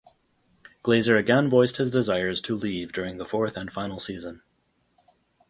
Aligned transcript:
Glaser 0.81 1.15
again 1.15 1.47
voiced 1.47 1.77
his 1.77 1.91
desires 1.91 2.41
to 2.41 2.55
leave 2.55 2.91
during 2.91 3.17
the 3.17 3.25
fourth 3.27 3.55
and 3.55 3.71
final 3.71 3.99
season. 3.99 4.41